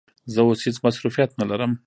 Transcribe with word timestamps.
زه 0.33 0.39
اوس 0.45 0.59
هیڅ 0.65 0.77
مصروفیت 0.85 1.31
نه 1.39 1.45
لرم. 1.49 1.71